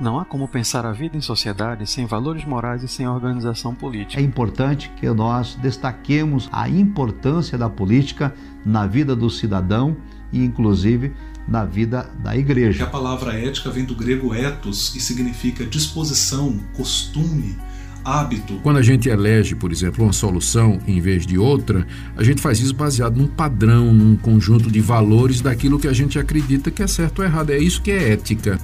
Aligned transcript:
Não 0.00 0.18
há 0.18 0.24
como 0.24 0.48
pensar 0.48 0.86
a 0.86 0.92
vida 0.92 1.14
em 1.16 1.20
sociedade 1.20 1.86
sem 1.86 2.06
valores 2.06 2.44
morais 2.46 2.82
e 2.82 2.88
sem 2.88 3.06
organização 3.06 3.74
política. 3.74 4.18
É 4.18 4.24
importante 4.24 4.90
que 4.96 5.06
nós 5.10 5.58
destaquemos 5.60 6.48
a 6.50 6.68
importância 6.70 7.58
da 7.58 7.68
política 7.68 8.34
na 8.64 8.86
vida 8.86 9.14
do 9.14 9.28
cidadão 9.28 9.94
e, 10.32 10.42
inclusive, 10.42 11.12
na 11.46 11.66
vida 11.66 12.08
da 12.22 12.34
igreja. 12.34 12.84
A 12.84 12.86
palavra 12.86 13.34
ética 13.34 13.70
vem 13.70 13.84
do 13.84 13.94
grego 13.94 14.34
ethos 14.34 14.94
e 14.94 15.00
significa 15.00 15.66
disposição, 15.66 16.58
costume, 16.74 17.58
hábito. 18.02 18.54
Quando 18.62 18.78
a 18.78 18.82
gente 18.82 19.08
elege, 19.08 19.54
por 19.54 19.70
exemplo, 19.70 20.04
uma 20.04 20.14
solução 20.14 20.78
em 20.86 20.98
vez 20.98 21.26
de 21.26 21.36
outra, 21.36 21.86
a 22.16 22.22
gente 22.22 22.40
faz 22.40 22.58
isso 22.58 22.74
baseado 22.74 23.16
num 23.16 23.26
padrão, 23.26 23.92
num 23.92 24.16
conjunto 24.16 24.70
de 24.70 24.80
valores 24.80 25.42
daquilo 25.42 25.78
que 25.78 25.88
a 25.88 25.92
gente 25.92 26.18
acredita 26.18 26.70
que 26.70 26.82
é 26.82 26.86
certo 26.86 27.18
ou 27.18 27.24
errado. 27.26 27.50
É 27.50 27.58
isso 27.58 27.82
que 27.82 27.90
é 27.90 28.12
ética. 28.12 28.58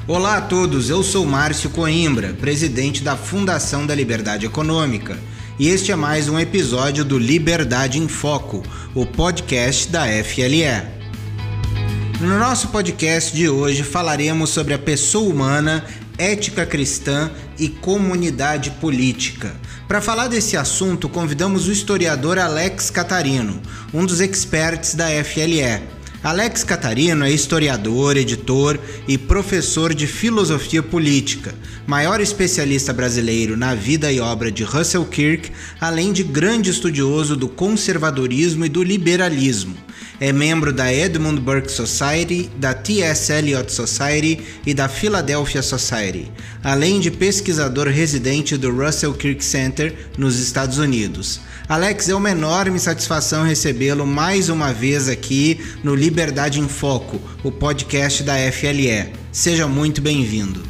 Olá 0.07 0.37
a 0.37 0.41
todos, 0.41 0.91
eu 0.91 1.01
sou 1.01 1.25
Márcio 1.25 1.71
Coimbra, 1.71 2.35
presidente 2.39 3.01
da 3.01 3.17
Fundação 3.17 3.87
da 3.87 3.95
Liberdade 3.95 4.45
Econômica 4.45 5.32
e 5.59 5.69
este 5.69 5.91
é 5.91 5.95
mais 5.95 6.27
um 6.27 6.39
episódio 6.39 7.05
do 7.05 7.17
Liberdade 7.17 7.99
em 7.99 8.07
Foco, 8.07 8.63
o 8.95 9.05
podcast 9.05 9.87
da 9.87 10.05
FLE. 10.23 10.63
No 12.19 12.39
nosso 12.39 12.69
podcast 12.69 13.35
de 13.35 13.47
hoje 13.47 13.83
falaremos 13.83 14.49
sobre 14.49 14.73
a 14.73 14.79
pessoa 14.79 15.29
humana, 15.29 15.85
ética 16.17 16.65
cristã 16.65 17.29
e 17.59 17.69
comunidade 17.69 18.71
política. 18.71 19.55
Para 19.87 20.01
falar 20.01 20.27
desse 20.27 20.57
assunto, 20.57 21.07
convidamos 21.07 21.67
o 21.67 21.71
historiador 21.71 22.39
Alex 22.39 22.89
Catarino, 22.89 23.61
um 23.93 24.05
dos 24.05 24.21
experts 24.21 24.95
da 24.95 25.07
FLE. 25.23 25.92
Alex 26.23 26.63
Catarino 26.63 27.25
é 27.25 27.31
historiador, 27.31 28.15
editor 28.15 28.79
e 29.05 29.17
professor 29.17 29.93
de 29.93 30.07
filosofia 30.07 30.81
política, 30.81 31.53
maior 31.85 32.21
especialista 32.21 32.93
brasileiro 32.93 33.57
na 33.57 33.75
vida 33.75 34.09
e 34.09 34.21
obra 34.21 34.49
de 34.49 34.63
Russell 34.63 35.03
Kirk, 35.03 35.51
além 35.81 36.13
de 36.13 36.23
grande 36.23 36.69
estudioso 36.69 37.35
do 37.35 37.49
conservadorismo 37.49 38.63
e 38.63 38.69
do 38.69 38.81
liberalismo. 38.81 39.75
É 40.17 40.31
membro 40.31 40.71
da 40.71 40.93
Edmund 40.93 41.41
Burke 41.41 41.69
Society, 41.69 42.49
da 42.55 42.73
T.S. 42.73 43.33
Eliot 43.33 43.69
Society 43.69 44.39
e 44.65 44.73
da 44.73 44.87
Philadelphia 44.87 45.61
Society, 45.61 46.31
além 46.63 47.01
de 47.01 47.11
pesquisador 47.11 47.87
residente 47.87 48.55
do 48.55 48.71
Russell 48.71 49.13
Kirk 49.13 49.43
Center 49.43 49.93
nos 50.17 50.39
Estados 50.39 50.77
Unidos. 50.77 51.41
Alex, 51.67 52.09
é 52.09 52.15
uma 52.15 52.29
enorme 52.29 52.77
satisfação 52.77 53.45
recebê-lo 53.45 54.05
mais 54.05 54.49
uma 54.49 54.73
vez 54.73 55.07
aqui 55.07 55.63
no 55.81 55.95
Liberdade 55.95 56.59
em 56.59 56.67
Foco, 56.67 57.21
o 57.41 57.49
podcast 57.49 58.21
da 58.21 58.33
FLE. 58.51 59.13
Seja 59.31 59.65
muito 59.65 60.01
bem-vindo. 60.01 60.61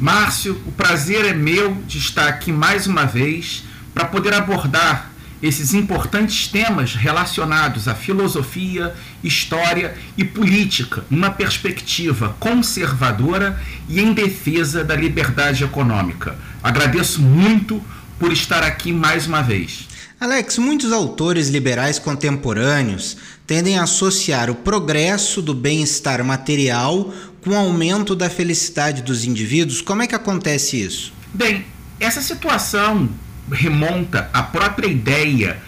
Márcio, 0.00 0.60
o 0.66 0.72
prazer 0.72 1.24
é 1.26 1.32
meu 1.32 1.76
de 1.86 1.98
estar 1.98 2.26
aqui 2.26 2.50
mais 2.50 2.88
uma 2.88 3.04
vez 3.04 3.62
para 3.94 4.04
poder 4.04 4.34
abordar 4.34 5.12
esses 5.40 5.74
importantes 5.74 6.48
temas 6.48 6.96
relacionados 6.96 7.86
à 7.86 7.94
filosofia, 7.94 8.92
história 9.22 9.94
e 10.18 10.24
política, 10.24 11.04
numa 11.08 11.30
perspectiva 11.30 12.34
conservadora 12.40 13.60
e 13.88 14.00
em 14.00 14.12
defesa 14.12 14.82
da 14.82 14.96
liberdade 14.96 15.62
econômica. 15.62 16.36
Agradeço 16.60 17.22
muito 17.22 17.80
por 18.18 18.32
estar 18.32 18.64
aqui 18.64 18.92
mais 18.92 19.26
uma 19.28 19.40
vez. 19.40 19.91
Alex, 20.22 20.56
muitos 20.56 20.92
autores 20.92 21.48
liberais 21.48 21.98
contemporâneos 21.98 23.16
tendem 23.44 23.76
a 23.76 23.82
associar 23.82 24.50
o 24.50 24.54
progresso 24.54 25.42
do 25.42 25.52
bem-estar 25.52 26.24
material 26.24 27.12
com 27.42 27.50
o 27.50 27.56
aumento 27.56 28.14
da 28.14 28.30
felicidade 28.30 29.02
dos 29.02 29.24
indivíduos. 29.24 29.80
Como 29.80 30.00
é 30.00 30.06
que 30.06 30.14
acontece 30.14 30.80
isso? 30.80 31.12
Bem, 31.34 31.66
essa 31.98 32.22
situação 32.22 33.08
remonta 33.50 34.30
à 34.32 34.44
própria 34.44 34.86
ideia 34.86 35.60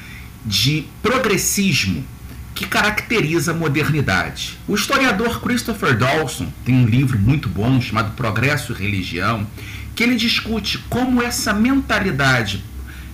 de 0.47 0.86
progressismo 1.03 2.04
que 2.54 2.65
caracteriza 2.65 3.50
a 3.50 3.54
modernidade. 3.54 4.56
O 4.69 4.76
historiador 4.76 5.41
Christopher 5.41 5.98
Dawson 5.98 6.47
tem 6.65 6.76
um 6.76 6.86
livro 6.86 7.19
muito 7.19 7.48
bom 7.48 7.81
chamado 7.81 8.15
Progresso 8.15 8.72
e 8.72 8.76
Religião, 8.76 9.48
que 9.97 10.04
ele 10.04 10.15
discute 10.15 10.78
como 10.88 11.21
essa 11.21 11.53
mentalidade 11.53 12.62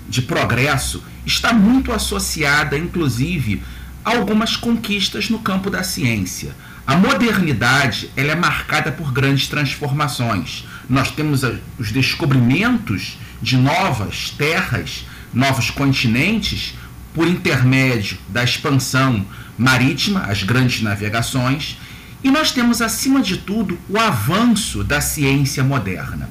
de 0.06 0.20
progresso 0.20 1.02
está 1.24 1.52
muito 1.52 1.92
associada, 1.92 2.76
inclusive, 2.76 3.62
a 4.04 4.10
algumas 4.10 4.56
conquistas 4.56 5.28
no 5.28 5.40
campo 5.40 5.70
da 5.70 5.82
ciência. 5.82 6.54
A 6.86 6.96
modernidade 6.96 8.10
ela 8.16 8.32
é 8.32 8.34
marcada 8.34 8.90
por 8.90 9.12
grandes 9.12 9.46
transformações. 9.46 10.64
Nós 10.88 11.10
temos 11.10 11.42
os 11.78 11.92
descobrimentos 11.92 13.18
de 13.40 13.56
novas 13.56 14.30
terras, 14.30 15.06
novos 15.32 15.70
continentes, 15.70 16.74
por 17.14 17.26
intermédio 17.26 18.18
da 18.28 18.42
expansão 18.42 19.24
marítima, 19.58 20.20
as 20.20 20.42
grandes 20.42 20.80
navegações, 20.82 21.76
e 22.22 22.30
nós 22.30 22.52
temos, 22.52 22.82
acima 22.82 23.22
de 23.22 23.38
tudo, 23.38 23.78
o 23.88 23.98
avanço 23.98 24.84
da 24.84 25.00
ciência 25.00 25.64
moderna. 25.64 26.28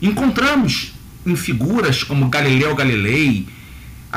Encontramos 0.00 0.92
em 1.26 1.36
figuras 1.36 2.02
como 2.02 2.28
Galileu 2.28 2.74
Galilei, 2.74 3.46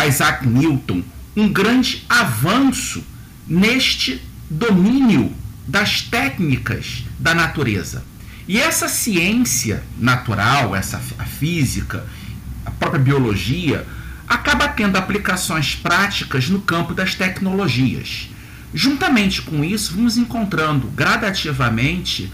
Isaac 0.03 0.47
Newton, 0.47 1.03
um 1.35 1.51
grande 1.51 2.03
avanço 2.09 3.03
neste 3.47 4.21
domínio 4.49 5.33
das 5.67 6.01
técnicas 6.01 7.03
da 7.19 7.33
natureza. 7.33 8.03
E 8.47 8.59
essa 8.59 8.87
ciência 8.87 9.83
natural, 9.97 10.75
essa 10.75 11.01
a 11.17 11.25
física, 11.25 12.05
a 12.65 12.71
própria 12.71 13.01
biologia, 13.01 13.85
acaba 14.27 14.67
tendo 14.67 14.97
aplicações 14.97 15.75
práticas 15.75 16.49
no 16.49 16.61
campo 16.61 16.93
das 16.93 17.15
tecnologias. 17.15 18.29
Juntamente 18.73 19.41
com 19.41 19.63
isso, 19.63 19.95
vamos 19.95 20.17
encontrando 20.17 20.87
gradativamente 20.87 22.31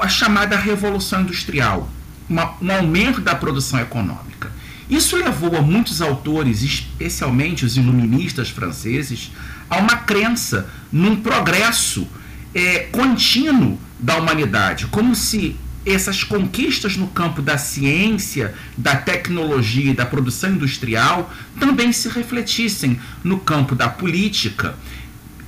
a 0.00 0.08
chamada 0.08 0.56
Revolução 0.56 1.22
Industrial, 1.22 1.88
uma, 2.28 2.54
um 2.60 2.70
aumento 2.72 3.20
da 3.20 3.34
produção 3.34 3.80
econômica. 3.80 4.50
Isso 4.92 5.16
levou 5.16 5.56
a 5.56 5.62
muitos 5.62 6.02
autores, 6.02 6.62
especialmente 6.62 7.64
os 7.64 7.78
iluministas 7.78 8.50
franceses, 8.50 9.32
a 9.70 9.78
uma 9.78 9.96
crença 9.96 10.68
num 10.92 11.16
progresso 11.16 12.06
é, 12.54 12.80
contínuo 12.92 13.80
da 13.98 14.18
humanidade, 14.18 14.84
como 14.88 15.16
se 15.16 15.56
essas 15.86 16.22
conquistas 16.22 16.98
no 16.98 17.06
campo 17.06 17.40
da 17.40 17.56
ciência, 17.56 18.54
da 18.76 18.94
tecnologia 18.94 19.92
e 19.92 19.94
da 19.94 20.04
produção 20.04 20.50
industrial 20.50 21.32
também 21.58 21.90
se 21.90 22.10
refletissem 22.10 23.00
no 23.24 23.40
campo 23.40 23.74
da 23.74 23.88
política, 23.88 24.76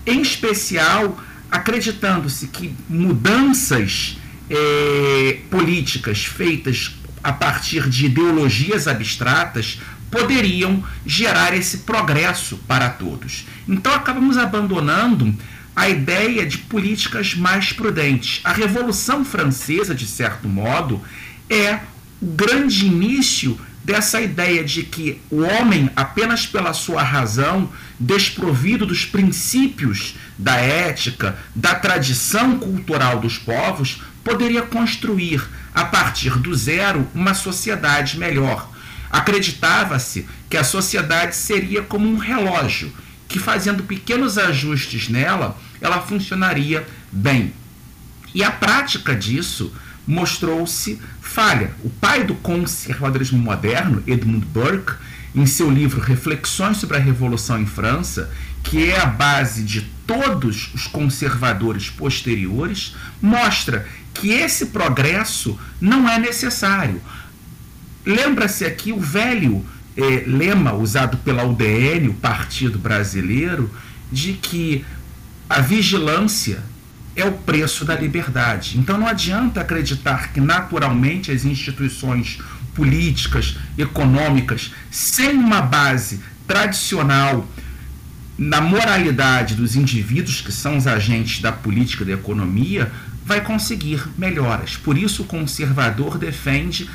em 0.06 0.22
especial 0.22 1.22
acreditando-se 1.50 2.46
que 2.46 2.74
mudanças 2.88 4.16
é, 4.48 5.40
políticas 5.50 6.24
feitas 6.24 6.94
a 7.24 7.32
partir 7.32 7.88
de 7.88 8.04
ideologias 8.04 8.86
abstratas 8.86 9.80
poderiam 10.10 10.84
gerar 11.06 11.56
esse 11.56 11.78
progresso 11.78 12.58
para 12.68 12.90
todos. 12.90 13.46
Então 13.66 13.92
acabamos 13.94 14.36
abandonando 14.36 15.34
a 15.74 15.88
ideia 15.88 16.46
de 16.46 16.58
políticas 16.58 17.34
mais 17.34 17.72
prudentes. 17.72 18.40
A 18.44 18.52
Revolução 18.52 19.24
Francesa, 19.24 19.94
de 19.94 20.06
certo 20.06 20.46
modo, 20.46 21.02
é 21.50 21.80
o 22.20 22.26
grande 22.26 22.86
início 22.86 23.58
dessa 23.82 24.20
ideia 24.20 24.62
de 24.62 24.82
que 24.82 25.20
o 25.30 25.40
homem, 25.42 25.90
apenas 25.96 26.46
pela 26.46 26.72
sua 26.72 27.02
razão, 27.02 27.70
desprovido 27.98 28.84
dos 28.84 29.04
princípios 29.04 30.16
da 30.38 30.56
ética, 30.56 31.36
da 31.54 31.74
tradição 31.74 32.58
cultural 32.58 33.20
dos 33.20 33.38
povos, 33.38 34.02
poderia 34.22 34.62
construir, 34.62 35.42
a 35.74 35.84
partir 35.84 36.38
do 36.38 36.54
zero, 36.54 37.06
uma 37.14 37.34
sociedade 37.34 38.18
melhor. 38.18 38.70
Acreditava-se 39.10 40.26
que 40.50 40.56
a 40.56 40.64
sociedade 40.64 41.36
seria 41.36 41.82
como 41.82 42.08
um 42.08 42.16
relógio, 42.16 42.92
que 43.28 43.38
fazendo 43.38 43.84
pequenos 43.84 44.38
ajustes 44.38 45.08
nela, 45.08 45.56
ela 45.80 46.00
funcionaria 46.00 46.86
bem. 47.12 47.52
E 48.34 48.42
a 48.42 48.50
prática 48.50 49.14
disso 49.14 49.72
mostrou-se 50.06 51.00
falha. 51.20 51.72
O 51.82 51.90
pai 51.90 52.24
do 52.24 52.34
conservadorismo 52.34 53.38
moderno, 53.38 54.02
Edmund 54.06 54.44
Burke, 54.46 54.94
em 55.34 55.46
seu 55.46 55.70
livro 55.70 56.00
Reflexões 56.00 56.76
sobre 56.76 56.96
a 56.96 57.00
Revolução 57.00 57.60
em 57.60 57.66
França, 57.66 58.30
que 58.62 58.88
é 58.90 59.00
a 59.00 59.06
base 59.06 59.62
de 59.62 59.82
todos 60.06 60.72
os 60.74 60.86
conservadores 60.86 61.90
posteriores, 61.90 62.94
mostra 63.20 63.86
que 64.12 64.30
esse 64.30 64.66
progresso 64.66 65.58
não 65.80 66.08
é 66.08 66.18
necessário. 66.18 67.00
Lembra-se 68.06 68.64
aqui 68.64 68.92
o 68.92 69.00
velho 69.00 69.64
eh, 69.96 70.24
lema 70.26 70.72
usado 70.74 71.16
pela 71.18 71.44
UDN, 71.44 72.08
o 72.08 72.14
Partido 72.14 72.78
Brasileiro, 72.78 73.70
de 74.12 74.34
que 74.34 74.84
a 75.48 75.60
vigilância 75.60 76.62
é 77.16 77.24
o 77.24 77.32
preço 77.32 77.84
da 77.84 77.94
liberdade. 77.94 78.78
Então 78.78 78.98
não 78.98 79.06
adianta 79.06 79.60
acreditar 79.60 80.32
que 80.32 80.40
naturalmente 80.40 81.30
as 81.30 81.44
instituições 81.44 82.38
políticas, 82.74 83.56
econômicas, 83.78 84.72
sem 84.90 85.36
uma 85.36 85.60
base 85.60 86.20
tradicional 86.46 87.46
na 88.36 88.60
moralidade 88.60 89.54
dos 89.54 89.76
indivíduos 89.76 90.40
que 90.40 90.52
são 90.52 90.76
os 90.76 90.86
agentes 90.86 91.40
da 91.40 91.52
política 91.52 92.02
e 92.02 92.06
da 92.06 92.12
economia, 92.12 92.90
vai 93.24 93.40
conseguir 93.40 94.02
melhoras. 94.18 94.76
Por 94.76 94.98
isso 94.98 95.22
o 95.22 95.26
conservador 95.26 96.18
defende 96.18 96.88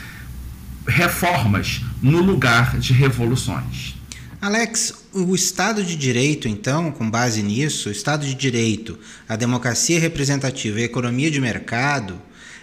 reformas 0.87 1.81
no 2.01 2.21
lugar 2.21 2.77
de 2.77 2.93
revoluções. 2.93 3.98
Alex, 4.41 4.93
o 5.13 5.35
Estado 5.35 5.83
de 5.83 5.97
Direito, 5.97 6.47
então, 6.47 6.93
com 6.93 7.09
base 7.09 7.43
nisso, 7.43 7.89
o 7.89 7.91
Estado 7.91 8.25
de 8.25 8.33
Direito, 8.33 8.97
a 9.27 9.35
democracia 9.35 9.99
representativa 9.99 10.79
e 10.79 10.83
a 10.83 10.85
economia 10.85 11.29
de 11.29 11.41
mercado, 11.41 12.21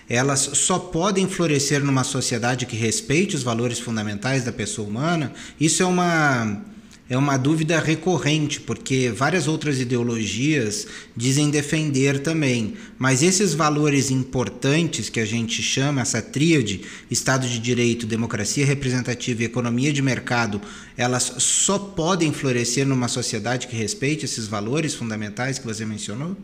elas 0.09 0.41
só 0.55 0.79
podem 0.79 1.29
florescer 1.29 1.85
numa 1.85 2.03
sociedade 2.03 2.65
que 2.65 2.77
respeite 2.77 3.37
os 3.37 3.43
valores 3.43 3.79
fundamentais 3.79 4.43
da 4.43 4.53
pessoa 4.53 4.89
humana. 4.89 5.35
Isso 5.61 5.83
é 5.83 5.87
uma 5.87 6.63
é 7.09 7.17
uma 7.17 7.37
dúvida 7.37 7.79
recorrente, 7.79 8.61
porque 8.61 9.11
várias 9.11 9.47
outras 9.47 9.81
ideologias 9.81 10.89
dizem 11.17 11.51
defender 11.51 12.19
também, 12.19 12.75
mas 12.99 13.23
esses 13.23 13.55
valores 13.55 14.11
importantes 14.11 15.09
que 15.09 15.21
a 15.21 15.25
gente 15.25 15.63
chama, 15.63 16.01
essa 16.01 16.21
tríade, 16.21 16.81
Estado 17.09 17.47
de 17.47 17.61
Direito, 17.61 18.07
democracia 18.07 18.67
representativa 18.67 19.43
e 19.43 19.47
economia 19.47 19.93
de 19.93 20.03
mercado, 20.03 20.61
elas 20.97 21.35
só 21.39 21.79
podem 21.79 22.33
florescer 22.33 22.85
numa 22.85 23.07
sociedade 23.07 23.69
que 23.69 23.77
respeite 23.77 24.25
esses 24.25 24.49
valores 24.49 24.95
fundamentais 24.95 25.59
que 25.61 25.67
você 25.67 25.85
mencionou? 25.85 26.37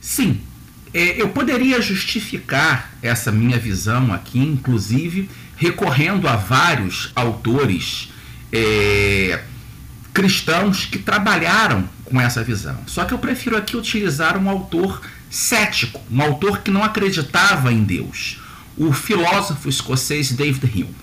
Sim. 0.00 0.40
É, 0.94 1.20
eu 1.20 1.28
poderia 1.28 1.80
justificar 1.80 2.96
essa 3.02 3.30
minha 3.30 3.58
visão 3.58 4.12
aqui, 4.12 4.38
inclusive 4.38 5.28
recorrendo 5.56 6.26
a 6.26 6.36
vários 6.36 7.12
autores. 7.14 8.08
É, 8.50 9.40
cristãos 10.12 10.84
que 10.84 10.98
trabalharam 10.98 11.88
com 12.04 12.20
essa 12.20 12.42
visão. 12.42 12.78
Só 12.86 13.04
que 13.04 13.14
eu 13.14 13.18
prefiro 13.18 13.56
aqui 13.56 13.76
utilizar 13.76 14.36
um 14.36 14.48
autor 14.48 15.00
cético, 15.30 16.00
um 16.10 16.20
autor 16.20 16.58
que 16.58 16.70
não 16.70 16.82
acreditava 16.82 17.72
em 17.72 17.84
Deus, 17.84 18.40
o 18.76 18.92
filósofo 18.92 19.68
escocês 19.68 20.32
David 20.32 20.66
Hume. 20.66 20.94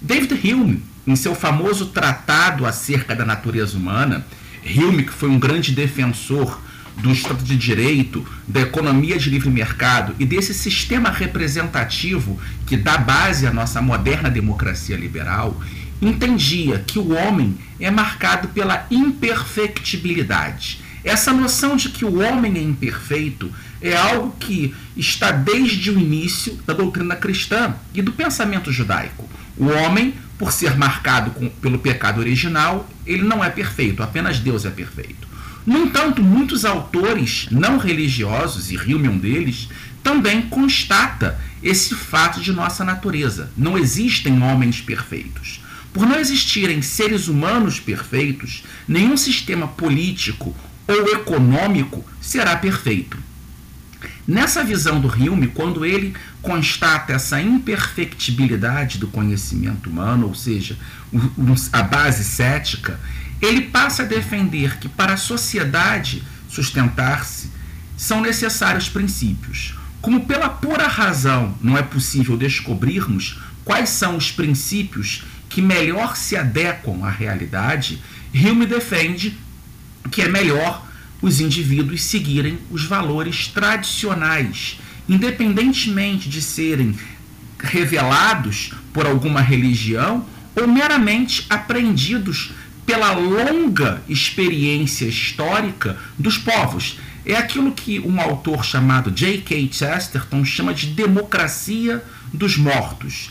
David 0.00 0.34
Hume, 0.34 0.82
em 1.06 1.16
seu 1.16 1.34
famoso 1.34 1.86
tratado 1.86 2.64
acerca 2.64 3.14
da 3.14 3.24
natureza 3.24 3.76
humana, 3.76 4.26
Hume, 4.64 5.04
que 5.04 5.12
foi 5.12 5.28
um 5.28 5.38
grande 5.38 5.72
defensor 5.72 6.60
do 6.96 7.12
Estado 7.12 7.44
de 7.44 7.56
Direito, 7.56 8.26
da 8.48 8.60
economia 8.60 9.18
de 9.18 9.28
livre 9.28 9.50
mercado 9.50 10.14
e 10.18 10.24
desse 10.24 10.54
sistema 10.54 11.10
representativo 11.10 12.40
que 12.66 12.76
dá 12.76 12.96
base 12.96 13.46
à 13.46 13.52
nossa 13.52 13.82
moderna 13.82 14.30
democracia 14.30 14.96
liberal, 14.96 15.60
entendia 16.00 16.82
que 16.86 16.98
o 16.98 17.12
homem 17.14 17.56
é 17.80 17.90
marcado 17.90 18.48
pela 18.48 18.86
imperfectibilidade. 18.90 20.80
Essa 21.04 21.32
noção 21.32 21.76
de 21.76 21.88
que 21.88 22.04
o 22.04 22.20
homem 22.20 22.56
é 22.56 22.62
imperfeito 22.62 23.50
é 23.80 23.96
algo 23.96 24.34
que 24.40 24.74
está 24.96 25.30
desde 25.30 25.90
o 25.90 25.98
início 25.98 26.58
da 26.66 26.74
doutrina 26.74 27.14
cristã 27.14 27.74
e 27.94 28.02
do 28.02 28.12
pensamento 28.12 28.72
judaico. 28.72 29.28
O 29.56 29.66
homem, 29.66 30.14
por 30.36 30.52
ser 30.52 30.76
marcado 30.76 31.30
com, 31.30 31.48
pelo 31.48 31.78
pecado 31.78 32.18
original, 32.18 32.88
ele 33.06 33.22
não 33.22 33.44
é 33.44 33.48
perfeito, 33.50 34.02
apenas 34.02 34.40
Deus 34.40 34.64
é 34.64 34.70
perfeito. 34.70 35.26
No 35.64 35.78
entanto, 35.78 36.22
muitos 36.22 36.64
autores 36.64 37.46
não 37.50 37.78
religiosos, 37.78 38.70
e 38.70 38.76
Hume 38.76 39.08
um 39.08 39.18
deles, 39.18 39.68
também 40.02 40.42
constata 40.42 41.38
esse 41.62 41.94
fato 41.94 42.40
de 42.40 42.52
nossa 42.52 42.84
natureza. 42.84 43.50
Não 43.56 43.76
existem 43.76 44.40
homens 44.42 44.80
perfeitos. 44.80 45.60
Por 45.96 46.06
não 46.06 46.20
existirem 46.20 46.82
seres 46.82 47.26
humanos 47.26 47.80
perfeitos, 47.80 48.64
nenhum 48.86 49.16
sistema 49.16 49.66
político 49.66 50.54
ou 50.86 51.08
econômico 51.08 52.04
será 52.20 52.54
perfeito. 52.54 53.16
Nessa 54.28 54.62
visão 54.62 55.00
do 55.00 55.08
Hume, 55.08 55.46
quando 55.46 55.86
ele 55.86 56.14
constata 56.42 57.14
essa 57.14 57.40
imperfectibilidade 57.40 58.98
do 58.98 59.08
conhecimento 59.08 59.88
humano, 59.88 60.26
ou 60.26 60.34
seja, 60.34 60.76
a 61.72 61.82
base 61.82 62.24
cética, 62.24 63.00
ele 63.40 63.62
passa 63.62 64.02
a 64.02 64.06
defender 64.06 64.76
que 64.76 64.90
para 64.90 65.14
a 65.14 65.16
sociedade 65.16 66.22
sustentar-se 66.46 67.50
são 67.96 68.20
necessários 68.20 68.86
princípios. 68.86 69.74
Como 70.02 70.26
pela 70.26 70.50
pura 70.50 70.88
razão 70.88 71.56
não 71.62 71.74
é 71.74 71.82
possível 71.82 72.36
descobrirmos 72.36 73.40
quais 73.64 73.88
são 73.88 74.18
os 74.18 74.30
princípios 74.30 75.24
que 75.48 75.62
melhor 75.62 76.16
se 76.16 76.36
adequam 76.36 77.04
à 77.04 77.10
realidade, 77.10 78.02
Hume 78.34 78.66
defende 78.66 79.36
que 80.10 80.22
é 80.22 80.28
melhor 80.28 80.86
os 81.22 81.40
indivíduos 81.40 82.02
seguirem 82.02 82.58
os 82.70 82.84
valores 82.84 83.48
tradicionais, 83.48 84.78
independentemente 85.08 86.28
de 86.28 86.42
serem 86.42 86.94
revelados 87.58 88.72
por 88.92 89.06
alguma 89.06 89.40
religião 89.40 90.26
ou 90.54 90.68
meramente 90.68 91.46
aprendidos 91.48 92.52
pela 92.84 93.12
longa 93.12 94.02
experiência 94.08 95.06
histórica 95.06 95.98
dos 96.18 96.38
povos. 96.38 96.98
É 97.24 97.34
aquilo 97.34 97.72
que 97.72 97.98
um 97.98 98.20
autor 98.20 98.64
chamado 98.64 99.10
J.K. 99.10 99.70
Chesterton 99.72 100.44
chama 100.44 100.72
de 100.72 100.86
democracia 100.86 102.04
dos 102.32 102.56
mortos 102.56 103.30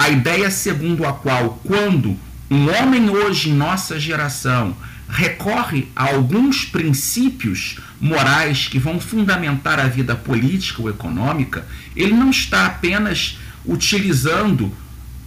a 0.00 0.08
ideia 0.08 0.50
segundo 0.50 1.04
a 1.04 1.12
qual, 1.12 1.60
quando 1.62 2.16
um 2.50 2.70
homem 2.74 3.10
hoje 3.10 3.50
em 3.50 3.52
nossa 3.52 4.00
geração 4.00 4.74
recorre 5.06 5.88
a 5.94 6.04
alguns 6.06 6.64
princípios 6.64 7.76
morais 8.00 8.66
que 8.66 8.78
vão 8.78 8.98
fundamentar 8.98 9.78
a 9.78 9.88
vida 9.88 10.16
política 10.16 10.80
ou 10.80 10.88
econômica, 10.88 11.66
ele 11.94 12.14
não 12.14 12.30
está 12.30 12.64
apenas 12.64 13.36
utilizando 13.62 14.74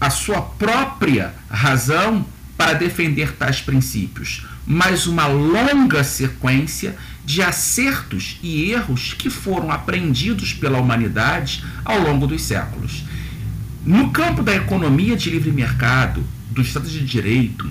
a 0.02 0.10
sua 0.10 0.42
própria 0.42 1.36
razão 1.52 2.26
para 2.58 2.74
defender 2.74 3.34
tais 3.34 3.62
princípios, 3.62 4.44
mas 4.66 5.06
uma 5.06 5.28
longa 5.28 6.04
sequência 6.04 6.96
de 7.24 7.44
acertos 7.44 8.40
e 8.42 8.72
erros 8.72 9.14
que 9.14 9.30
foram 9.30 9.72
aprendidos 9.72 10.52
pela 10.52 10.80
humanidade 10.80 11.64
ao 11.86 12.00
longo 12.00 12.26
dos 12.26 12.42
séculos. 12.42 13.04
No 13.86 14.12
campo 14.12 14.42
da 14.42 14.56
economia 14.56 15.18
de 15.18 15.30
livre 15.30 15.52
mercado, 15.52 16.24
do 16.50 16.62
Estado 16.62 16.88
de 16.88 17.04
Direito 17.04 17.70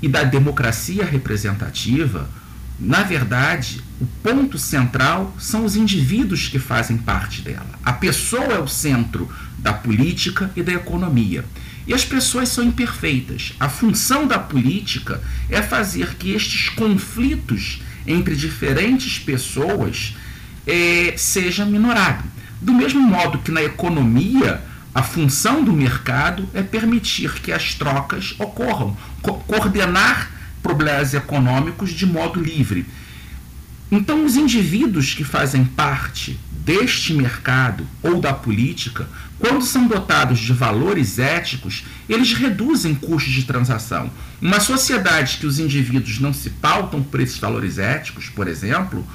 e 0.00 0.08
da 0.08 0.24
democracia 0.24 1.04
representativa, 1.04 2.30
na 2.80 3.02
verdade, 3.02 3.82
o 4.00 4.06
ponto 4.22 4.56
central 4.56 5.36
são 5.38 5.66
os 5.66 5.76
indivíduos 5.76 6.48
que 6.48 6.58
fazem 6.58 6.96
parte 6.96 7.42
dela. 7.42 7.78
A 7.84 7.92
pessoa 7.92 8.54
é 8.54 8.58
o 8.58 8.66
centro 8.66 9.30
da 9.58 9.72
política 9.72 10.50
e 10.56 10.62
da 10.62 10.72
economia. 10.72 11.44
E 11.86 11.92
as 11.92 12.06
pessoas 12.06 12.48
são 12.48 12.64
imperfeitas. 12.64 13.52
A 13.60 13.68
função 13.68 14.26
da 14.26 14.38
política 14.38 15.22
é 15.50 15.60
fazer 15.60 16.14
que 16.14 16.32
estes 16.32 16.70
conflitos 16.70 17.82
entre 18.06 18.34
diferentes 18.34 19.18
pessoas 19.18 20.16
eh, 20.66 21.12
seja 21.18 21.66
minorado. 21.66 22.24
Do 22.62 22.72
mesmo 22.72 23.02
modo 23.02 23.38
que 23.40 23.52
na 23.52 23.62
economia 23.62 24.62
a 24.94 25.02
função 25.02 25.64
do 25.64 25.72
mercado 25.72 26.48
é 26.54 26.62
permitir 26.62 27.32
que 27.40 27.50
as 27.50 27.74
trocas 27.74 28.34
ocorram, 28.38 28.96
co 29.20 29.34
coordenar 29.40 30.30
problemas 30.62 31.12
econômicos 31.12 31.90
de 31.90 32.06
modo 32.06 32.40
livre. 32.40 32.86
Então, 33.90 34.24
os 34.24 34.36
indivíduos 34.36 35.12
que 35.12 35.24
fazem 35.24 35.64
parte 35.64 36.38
deste 36.50 37.12
mercado 37.12 37.86
ou 38.02 38.20
da 38.20 38.32
política, 38.32 39.06
quando 39.38 39.64
são 39.64 39.86
dotados 39.86 40.38
de 40.38 40.52
valores 40.52 41.18
éticos, 41.18 41.84
eles 42.08 42.32
reduzem 42.32 42.94
custos 42.94 43.32
de 43.32 43.42
transação. 43.42 44.10
Uma 44.40 44.60
sociedade 44.60 45.38
que 45.38 45.46
os 45.46 45.58
indivíduos 45.58 46.18
não 46.20 46.32
se 46.32 46.50
pautam 46.50 47.02
por 47.02 47.20
esses 47.20 47.38
valores 47.38 47.78
éticos, 47.78 48.28
por 48.30 48.48
exemplo, 48.48 49.06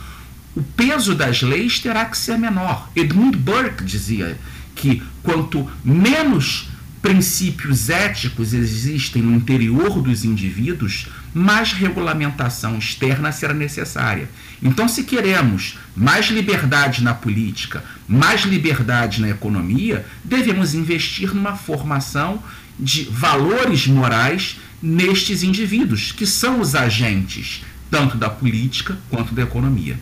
o 0.55 0.61
peso 0.61 1.15
das 1.15 1.41
leis 1.41 1.79
terá 1.79 2.05
que 2.05 2.17
ser 2.17 2.37
menor. 2.37 2.89
Edmund 2.95 3.37
Burke 3.37 3.83
dizia 3.83 4.37
que 4.79 5.03
quanto 5.21 5.69
menos 5.83 6.69
princípios 7.01 7.89
éticos 7.89 8.53
existem 8.53 9.21
no 9.21 9.35
interior 9.35 10.01
dos 10.01 10.23
indivíduos, 10.25 11.07
mais 11.33 11.71
regulamentação 11.71 12.77
externa 12.77 13.31
será 13.31 13.53
necessária. 13.53 14.29
Então, 14.61 14.87
se 14.87 15.03
queremos 15.03 15.77
mais 15.95 16.27
liberdade 16.27 17.03
na 17.03 17.13
política, 17.13 17.83
mais 18.07 18.41
liberdade 18.41 19.21
na 19.21 19.29
economia, 19.29 20.05
devemos 20.23 20.73
investir 20.73 21.33
numa 21.33 21.55
formação 21.55 22.41
de 22.79 23.03
valores 23.03 23.85
morais 23.87 24.57
nestes 24.81 25.43
indivíduos, 25.43 26.11
que 26.11 26.25
são 26.25 26.61
os 26.61 26.73
agentes 26.73 27.63
tanto 27.91 28.17
da 28.17 28.29
política 28.29 28.97
quanto 29.09 29.33
da 29.33 29.41
economia. 29.41 29.99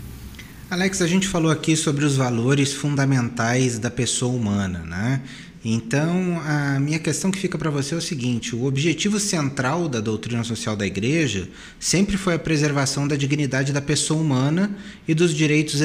Alex, 0.70 1.02
a 1.02 1.08
gente 1.08 1.30
falou 1.30 1.50
aqui 1.50 1.78
sobre 1.78 2.04
os 2.04 2.18
valores 2.18 2.74
fundamentais 2.74 3.80
da 3.80 3.90
pessoa 3.90 4.36
humana, 4.36 4.80
né? 4.80 5.22
Então, 5.64 6.42
a 6.46 6.78
minha 6.78 7.00
questão 7.00 7.32
que 7.32 7.40
fica 7.40 7.58
para 7.58 7.70
você 7.70 7.96
é 7.96 7.98
o 7.98 8.02
seguinte: 8.02 8.54
o 8.54 8.66
objetivo 8.66 9.18
central 9.18 9.88
da 9.88 10.02
doutrina 10.02 10.44
social 10.44 10.76
da 10.76 10.86
Igreja 10.86 11.48
sempre 11.80 12.18
foi 12.18 12.34
a 12.34 12.40
preservação 12.40 13.08
da 13.08 13.16
dignidade 13.16 13.72
da 13.72 13.82
pessoa 13.82 14.20
humana 14.20 14.70
e 15.08 15.14
dos 15.14 15.34
direitos 15.34 15.80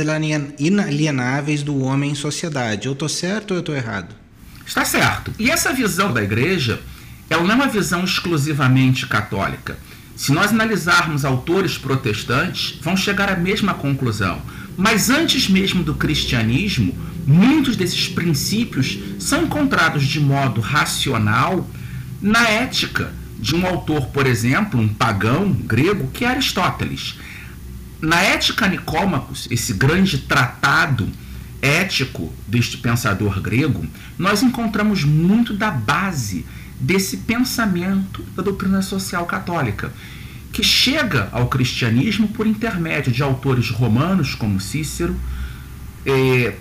inalienáveis 0.59 1.63
do 1.63 1.79
homem 1.79 2.11
em 2.11 2.17
sociedade. 2.17 2.87
Eu 2.87 2.95
estou 2.95 3.09
certo 3.09 3.53
ou 3.53 3.59
eu 3.59 3.61
estou 3.61 3.77
errado? 3.77 4.13
Está 4.67 4.85
certo. 4.85 5.33
E 5.39 5.49
essa 5.49 5.73
visão 5.73 6.13
da 6.13 6.25
Igreja, 6.25 6.81
ela 7.31 7.45
não 7.45 7.53
é 7.53 7.55
uma 7.55 7.69
visão 7.69 8.03
exclusivamente 8.03 9.07
católica. 9.07 9.79
Se 10.17 10.33
nós 10.33 10.51
analisarmos 10.51 11.25
autores 11.25 11.79
protestantes, 11.79 12.79
vão 12.83 12.97
chegar 12.97 13.31
à 13.31 13.37
mesma 13.37 13.75
conclusão. 13.75 14.43
Mas 14.77 15.11
antes 15.11 15.49
mesmo 15.49 15.83
do 15.83 15.95
cristianismo, 15.95 16.95
muitos 17.27 17.77
desses 17.77 18.09
princípios 18.09 18.99
são 19.19 19.45
encontrados 19.45 20.05
de 20.05 20.21
modo 20.21 20.61
racional 20.61 21.69
na 22.21 22.49
ética 22.49 23.13
de 23.39 23.57
um 23.57 23.67
autor, 23.67 24.07
por 24.07 24.27
exemplo, 24.27 24.81
um 24.81 24.89
pagão 24.89 25.53
grego, 25.53 26.09
que 26.13 26.25
é 26.25 26.29
Aristóteles. 26.29 27.19
Na 28.01 28.21
Ética 28.23 28.69
Nicômacos, 28.69 29.49
esse 29.51 29.73
grande 29.73 30.19
tratado 30.19 31.09
ético 31.61 32.33
deste 32.47 32.77
pensador 32.77 33.41
grego, 33.41 33.85
nós 34.19 34.43
encontramos 34.43 35.05
muito 35.05 35.55
da 35.55 35.71
base 35.71 36.45
desse 36.81 37.19
pensamento 37.19 38.25
da 38.37 38.43
doutrina 38.43 38.83
social 38.83 39.25
católica, 39.27 39.93
que 40.53 40.63
chega 40.63 41.29
ao 41.33 41.49
cristianismo 41.49 42.29
por 42.29 42.47
intermédio 42.47 43.11
de 43.11 43.23
autores 43.23 43.71
romanos 43.71 44.35
como 44.35 44.61
Cícero, 44.61 45.17
é, 46.05 46.55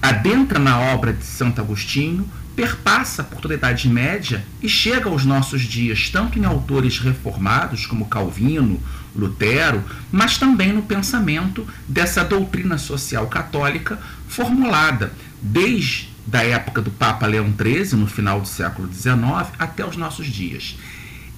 adentra 0.00 0.58
na 0.58 0.78
obra 0.78 1.12
de 1.12 1.24
Santo 1.24 1.60
Agostinho, 1.60 2.28
perpassa 2.54 3.24
por 3.24 3.40
toda 3.40 3.54
a 3.54 3.56
Idade 3.56 3.88
Média 3.88 4.44
e 4.60 4.68
chega 4.68 5.08
aos 5.08 5.24
nossos 5.24 5.62
dias, 5.62 6.10
tanto 6.10 6.38
em 6.38 6.44
autores 6.44 6.98
reformados 6.98 7.86
como 7.86 8.08
Calvino, 8.08 8.78
Lutero, 9.16 9.82
mas 10.10 10.36
também 10.36 10.72
no 10.72 10.82
pensamento 10.82 11.66
dessa 11.88 12.22
doutrina 12.22 12.76
social 12.76 13.26
católica 13.26 13.98
formulada 14.28 15.12
desde 15.40 16.12
da 16.26 16.42
época 16.42 16.80
do 16.80 16.90
Papa 16.90 17.26
Leão 17.26 17.52
XIII, 17.52 17.98
no 17.98 18.06
final 18.06 18.40
do 18.40 18.46
século 18.46 18.92
XIX, 18.92 19.16
até 19.58 19.84
os 19.84 19.96
nossos 19.96 20.26
dias. 20.26 20.76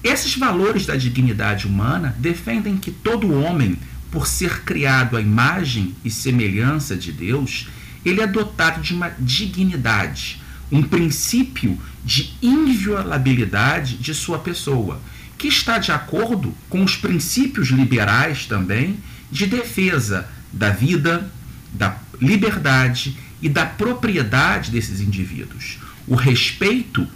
Esses 0.05 0.37
valores 0.37 0.85
da 0.85 0.95
dignidade 0.95 1.65
humana 1.65 2.15
defendem 2.19 2.77
que 2.77 2.91
todo 2.91 3.33
homem, 3.33 3.75
por 4.11 4.27
ser 4.27 4.61
criado 4.61 5.17
à 5.17 5.21
imagem 5.21 5.95
e 6.05 6.11
semelhança 6.11 6.95
de 6.95 7.11
Deus, 7.11 7.69
ele 8.05 8.21
é 8.21 8.27
dotado 8.27 8.83
de 8.83 8.93
uma 8.93 9.09
dignidade, 9.17 10.39
um 10.71 10.83
princípio 10.83 11.81
de 12.03 12.35
inviolabilidade 12.39 13.97
de 13.97 14.13
sua 14.13 14.37
pessoa, 14.37 15.01
que 15.39 15.47
está 15.47 15.79
de 15.79 15.91
acordo 15.91 16.53
com 16.69 16.83
os 16.83 16.95
princípios 16.95 17.69
liberais 17.69 18.45
também 18.45 18.99
de 19.31 19.47
defesa 19.47 20.29
da 20.53 20.69
vida, 20.69 21.31
da 21.73 21.97
liberdade 22.21 23.17
e 23.41 23.49
da 23.49 23.65
propriedade 23.65 24.69
desses 24.69 25.01
indivíduos. 25.01 25.79
O 26.07 26.13
respeito 26.13 27.07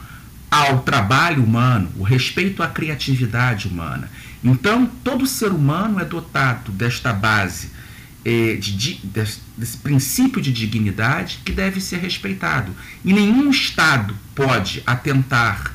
ao 0.49 0.79
trabalho 0.79 1.43
humano, 1.43 1.91
o 1.97 2.03
respeito 2.03 2.63
à 2.63 2.67
criatividade 2.67 3.67
humana. 3.67 4.09
Então, 4.43 4.85
todo 5.03 5.27
ser 5.27 5.51
humano 5.51 5.99
é 5.99 6.05
dotado 6.05 6.71
desta 6.71 7.13
base, 7.13 7.69
é, 8.25 8.55
de, 8.55 8.75
de, 8.75 8.93
desse, 9.05 9.77
princípio 9.83 10.41
de 10.41 10.51
dignidade 10.51 11.39
que 11.45 11.51
deve 11.51 11.79
ser 11.79 11.97
respeitado. 11.97 12.71
E 13.03 13.13
nenhum 13.13 13.49
Estado 13.49 14.15
pode 14.33 14.81
atentar 14.85 15.73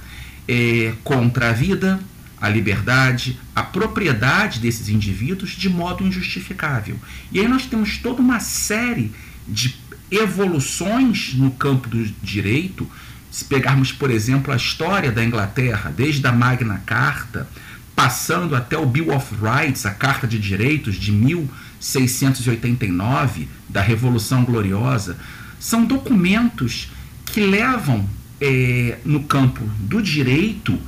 é, 0.48 0.92
contra 1.04 1.50
a 1.50 1.52
vida, 1.52 2.00
a 2.40 2.48
liberdade, 2.48 3.38
a 3.54 3.62
propriedade 3.62 4.60
desses 4.60 4.88
indivíduos 4.88 5.50
de 5.50 5.68
modo 5.68 6.04
injustificável. 6.04 6.98
E 7.30 7.38
aí 7.40 7.48
nós 7.48 7.64
temos 7.64 7.98
toda 7.98 8.20
uma 8.20 8.40
série 8.40 9.12
de 9.46 9.76
evoluções 10.10 11.34
no 11.34 11.50
campo 11.52 11.88
do 11.88 12.04
direito. 12.22 12.88
Se 13.34 13.44
pegarmos, 13.46 13.90
por 13.90 14.12
exemplo, 14.12 14.52
a 14.52 14.56
história 14.56 15.10
da 15.10 15.24
Inglaterra, 15.24 15.90
desde 15.90 16.24
a 16.24 16.30
Magna 16.30 16.80
Carta, 16.86 17.48
passando 17.96 18.54
até 18.54 18.78
o 18.78 18.86
Bill 18.86 19.12
of 19.12 19.34
Rights, 19.34 19.84
a 19.84 19.90
Carta 19.90 20.24
de 20.24 20.38
Direitos 20.38 20.94
de 20.94 21.10
1689, 21.10 23.48
da 23.68 23.80
Revolução 23.80 24.44
Gloriosa, 24.44 25.16
são 25.58 25.84
documentos 25.84 26.92
que 27.26 27.40
levam 27.40 28.08
é, 28.40 28.98
no 29.04 29.24
campo 29.24 29.64
do 29.80 30.00
direito 30.00 30.78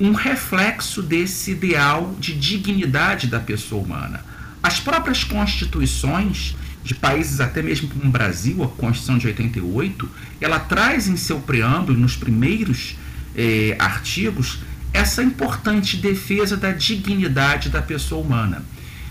um 0.00 0.14
reflexo 0.14 1.00
desse 1.00 1.52
ideal 1.52 2.12
de 2.18 2.36
dignidade 2.36 3.28
da 3.28 3.38
pessoa 3.38 3.84
humana. 3.84 4.24
As 4.60 4.80
próprias 4.80 5.22
constituições 5.22 6.56
de 6.82 6.94
países 6.94 7.40
até 7.40 7.62
mesmo 7.62 7.88
como 7.88 8.06
o 8.06 8.10
Brasil, 8.10 8.62
a 8.62 8.68
Constituição 8.68 9.18
de 9.18 9.26
88, 9.26 10.08
ela 10.40 10.58
traz 10.58 11.08
em 11.08 11.16
seu 11.16 11.40
preâmbulo, 11.40 11.98
nos 11.98 12.16
primeiros 12.16 12.96
eh, 13.36 13.76
artigos, 13.78 14.60
essa 14.92 15.22
importante 15.22 15.96
defesa 15.96 16.56
da 16.56 16.72
dignidade 16.72 17.68
da 17.68 17.82
pessoa 17.82 18.24
humana. 18.24 18.64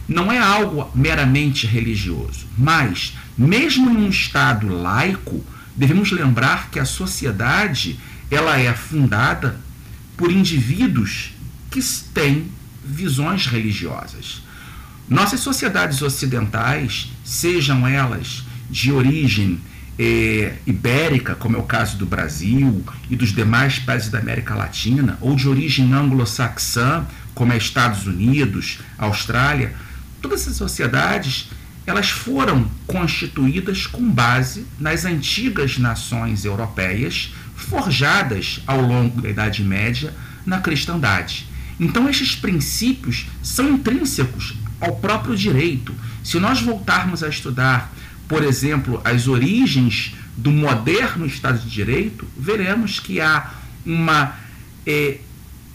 Não 0.07 0.31
é 0.31 0.39
algo 0.39 0.89
meramente 0.95 1.67
religioso, 1.67 2.47
mas, 2.57 3.13
mesmo 3.37 3.89
em 3.89 4.05
um 4.05 4.09
Estado 4.09 4.67
laico, 4.67 5.43
devemos 5.75 6.11
lembrar 6.11 6.69
que 6.71 6.79
a 6.79 6.85
sociedade 6.85 7.99
ela 8.31 8.57
é 8.57 8.73
fundada 8.73 9.59
por 10.15 10.31
indivíduos 10.31 11.31
que 11.69 11.81
têm 12.13 12.47
visões 12.83 13.45
religiosas. 13.45 14.41
Nossas 15.09 15.39
sociedades 15.39 16.01
ocidentais, 16.01 17.09
sejam 17.23 17.87
elas 17.87 18.43
de 18.69 18.91
origem 18.91 19.59
é, 19.97 20.55
ibérica, 20.65 21.33
como 21.33 21.55
é 21.55 21.59
o 21.59 21.63
caso 21.63 21.97
do 21.97 22.05
Brasil 22.05 22.83
e 23.09 23.15
dos 23.15 23.33
demais 23.33 23.79
países 23.79 24.09
da 24.09 24.19
América 24.19 24.53
Latina, 24.53 25.17
ou 25.21 25.33
de 25.33 25.47
origem 25.47 25.93
anglo-saxã, 25.93 27.05
como 27.33 27.53
é 27.53 27.57
Estados 27.57 28.05
Unidos, 28.05 28.79
Austrália, 28.97 29.73
todas 30.21 30.41
essas 30.41 30.57
sociedades 30.57 31.49
elas 31.85 32.09
foram 32.09 32.69
constituídas 32.85 33.87
com 33.87 34.11
base 34.11 34.67
nas 34.77 35.05
antigas 35.05 35.77
nações 35.77 36.43
europeias, 36.43 37.33
forjadas 37.55 38.61
ao 38.67 38.81
longo 38.81 39.21
da 39.21 39.29
Idade 39.29 39.63
Média 39.63 40.13
na 40.45 40.59
cristandade. 40.59 41.47
Então, 41.79 42.09
estes 42.09 42.35
princípios 42.35 43.27
são 43.41 43.69
intrínsecos 43.69 44.55
ao 44.79 44.95
próprio 44.95 45.35
direito. 45.35 45.93
Se 46.23 46.39
nós 46.39 46.61
voltarmos 46.61 47.23
a 47.23 47.29
estudar, 47.29 47.93
por 48.27 48.43
exemplo, 48.43 49.01
as 49.03 49.27
origens 49.27 50.13
do 50.35 50.51
moderno 50.51 51.25
Estado 51.25 51.59
de 51.59 51.69
Direito, 51.69 52.27
veremos 52.37 52.99
que 52.99 53.19
há 53.19 53.51
uma 53.85 54.35
é, 54.85 55.17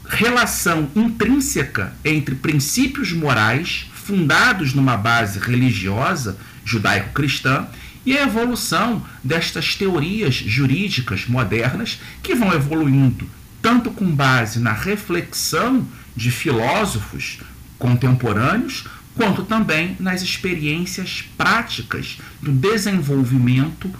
relação 0.08 0.88
intrínseca 0.94 1.92
entre 2.04 2.34
princípios 2.34 3.12
morais 3.12 3.90
fundados 3.92 4.74
numa 4.74 4.96
base 4.96 5.38
religiosa 5.38 6.36
judaico-cristã 6.64 7.66
e 8.04 8.16
a 8.16 8.22
evolução 8.22 9.04
destas 9.22 9.76
teorias 9.76 10.34
jurídicas 10.34 11.26
modernas 11.26 12.00
que 12.22 12.34
vão 12.34 12.52
evoluindo 12.52 13.28
tanto 13.62 13.92
com 13.92 14.10
base 14.10 14.58
na 14.58 14.72
reflexão 14.72 15.86
de 16.16 16.30
filósofos 16.30 17.38
contemporâneos, 17.82 18.84
quanto 19.16 19.42
também 19.42 19.96
nas 19.98 20.22
experiências 20.22 21.24
práticas 21.36 22.18
do 22.40 22.52
desenvolvimento 22.52 23.90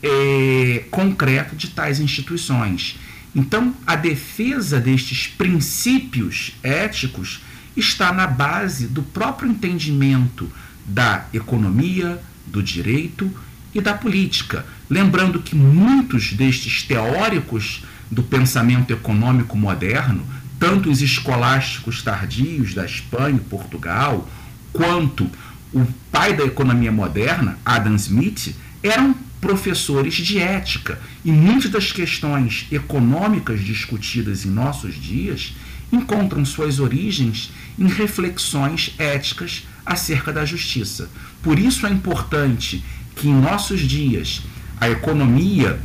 é, 0.00 0.84
concreto 0.92 1.56
de 1.56 1.70
tais 1.70 1.98
instituições. 1.98 3.00
Então, 3.34 3.74
a 3.84 3.96
defesa 3.96 4.78
destes 4.78 5.26
princípios 5.26 6.52
éticos 6.62 7.40
está 7.76 8.12
na 8.12 8.28
base 8.28 8.86
do 8.86 9.02
próprio 9.02 9.50
entendimento 9.50 10.48
da 10.86 11.26
economia, 11.34 12.22
do 12.46 12.62
direito 12.62 13.28
e 13.74 13.80
da 13.80 13.94
política, 13.94 14.64
lembrando 14.88 15.42
que 15.42 15.56
muitos 15.56 16.32
destes 16.32 16.84
teóricos 16.84 17.82
do 18.08 18.22
pensamento 18.22 18.92
econômico 18.92 19.56
moderno, 19.56 20.24
tanto 20.62 20.88
os 20.88 21.02
escolásticos 21.02 22.02
tardios 22.02 22.72
da 22.72 22.84
Espanha 22.86 23.34
e 23.34 23.48
Portugal, 23.48 24.30
quanto 24.72 25.28
o 25.72 25.84
pai 26.12 26.34
da 26.34 26.44
economia 26.44 26.92
moderna, 26.92 27.58
Adam 27.64 27.96
Smith, 27.96 28.54
eram 28.80 29.12
professores 29.40 30.14
de 30.14 30.38
ética. 30.38 31.00
E 31.24 31.32
muitas 31.32 31.68
das 31.68 31.90
questões 31.90 32.68
econômicas 32.70 33.58
discutidas 33.58 34.46
em 34.46 34.50
nossos 34.50 34.94
dias 34.94 35.52
encontram 35.90 36.44
suas 36.44 36.78
origens 36.78 37.50
em 37.76 37.88
reflexões 37.88 38.94
éticas 38.98 39.66
acerca 39.84 40.32
da 40.32 40.44
justiça. 40.44 41.10
Por 41.42 41.58
isso 41.58 41.88
é 41.88 41.90
importante 41.90 42.84
que 43.16 43.26
em 43.26 43.34
nossos 43.34 43.80
dias 43.80 44.42
a 44.80 44.88
economia 44.88 45.80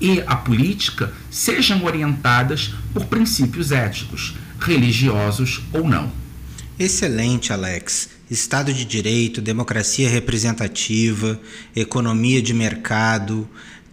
e 0.00 0.22
a 0.26 0.36
política 0.36 1.12
sejam 1.30 1.84
orientadas 1.84 2.72
por 2.94 3.04
princípios 3.06 3.70
éticos, 3.70 4.34
religiosos 4.58 5.62
ou 5.72 5.86
não. 5.86 6.10
Excelente, 6.78 7.52
Alex. 7.52 8.08
Estado 8.30 8.72
de 8.72 8.84
Direito, 8.84 9.40
democracia 9.42 10.08
representativa, 10.08 11.38
economia 11.74 12.40
de 12.40 12.54
mercado, 12.54 13.48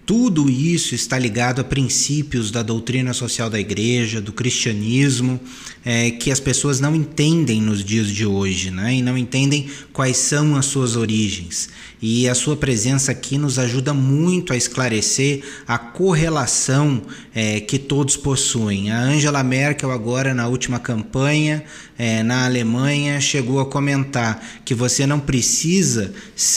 tudo 0.07 0.49
isso 0.49 0.95
está 0.95 1.19
ligado 1.19 1.59
a 1.59 1.65
princípios 1.65 2.49
da 2.49 2.63
doutrina 2.63 3.11
social 3.11 3.49
da 3.49 3.59
igreja, 3.59 4.21
do 4.21 4.31
cristianismo, 4.31 5.37
é, 5.83 6.11
que 6.11 6.31
as 6.31 6.39
pessoas 6.39 6.79
não 6.79 6.95
entendem 6.95 7.61
nos 7.61 7.83
dias 7.83 8.07
de 8.07 8.25
hoje, 8.25 8.71
né? 8.71 8.93
e 8.93 9.01
não 9.01 9.17
entendem 9.17 9.69
quais 9.91 10.15
são 10.15 10.55
as 10.55 10.65
suas 10.65 10.95
origens. 10.95 11.67
E 12.01 12.29
a 12.29 12.33
sua 12.33 12.55
presença 12.55 13.11
aqui 13.11 13.37
nos 13.37 13.59
ajuda 13.59 13.93
muito 13.93 14.53
a 14.53 14.55
esclarecer 14.55 15.43
a 15.67 15.77
correlação 15.77 17.01
é, 17.35 17.59
que 17.59 17.77
todos 17.77 18.15
possuem. 18.15 18.89
A 18.91 19.01
Angela 19.01 19.43
Merkel, 19.43 19.91
agora 19.91 20.33
na 20.33 20.47
última 20.47 20.79
campanha 20.79 21.65
é, 21.97 22.21
na 22.21 22.45
Alemanha, 22.45 23.19
chegou 23.19 23.59
a 23.59 23.65
comentar 23.65 24.43
que 24.63 24.75
você 24.75 25.07
não 25.07 25.19
precisa 25.19 26.13